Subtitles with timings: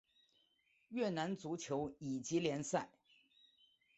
[0.89, 2.89] 越南足球乙级联赛。